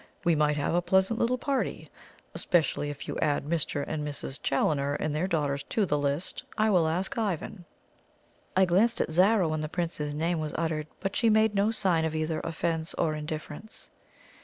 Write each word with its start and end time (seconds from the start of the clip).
We 0.23 0.33
might 0.33 0.57
have 0.57 0.73
a 0.73 0.81
pleasant 0.81 1.19
little 1.19 1.37
party, 1.37 1.91
especially 2.33 2.89
if 2.89 3.07
you 3.07 3.19
add 3.19 3.45
Mr. 3.45 3.85
and 3.87 4.03
Mrs. 4.03 4.41
Challoner 4.41 4.95
and 4.95 5.13
their 5.13 5.27
daughters 5.27 5.61
to 5.69 5.85
the 5.85 5.95
list. 5.99 6.41
And 6.57 6.65
I 6.65 6.69
will 6.71 6.87
ask 6.87 7.15
Ivan." 7.19 7.65
I 8.57 8.65
glanced 8.65 8.99
at 8.99 9.11
Zara 9.11 9.47
when 9.47 9.61
the 9.61 9.69
Prince's 9.69 10.15
name 10.15 10.39
was 10.39 10.53
uttered, 10.55 10.87
but 11.01 11.15
she 11.15 11.29
made 11.29 11.53
no 11.53 11.69
sign 11.69 12.03
of 12.03 12.15
either 12.15 12.39
offence 12.39 12.95
or 12.95 13.13
indifference. 13.13 13.91